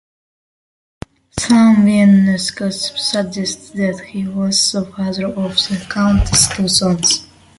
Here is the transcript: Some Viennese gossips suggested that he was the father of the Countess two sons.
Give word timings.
Some 1.39 1.85
Viennese 1.85 2.49
gossips 2.55 3.03
suggested 3.11 3.77
that 3.77 3.99
he 4.03 4.27
was 4.27 4.71
the 4.71 4.83
father 4.83 5.27
of 5.27 5.51
the 5.53 5.85
Countess 5.91 6.47
two 6.47 6.67
sons. 6.67 7.27